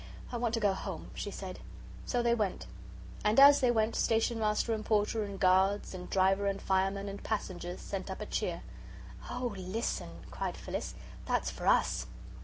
I 0.31 0.37
want 0.37 0.55
to 0.55 0.59
go 0.59 0.73
home," 0.73 1.11
she 1.13 1.29
said. 1.29 1.59
So 2.07 2.23
they 2.23 2.33
went. 2.33 2.65
And 3.23 3.39
as 3.39 3.59
they 3.59 3.69
went 3.69 3.95
Station 3.95 4.39
Master 4.39 4.73
and 4.73 4.83
Porter 4.83 5.23
and 5.23 5.39
guards 5.39 5.93
and 5.93 6.09
driver 6.09 6.47
and 6.47 6.59
fireman 6.59 7.07
and 7.07 7.21
passengers 7.21 7.81
sent 7.81 8.09
up 8.09 8.19
a 8.19 8.25
cheer. 8.25 8.63
"Oh, 9.29 9.53
listen," 9.55 10.09
cried 10.31 10.57
Phyllis; 10.57 10.95
"that's 11.27 11.51
for 11.51 11.67
US!" 11.67 12.07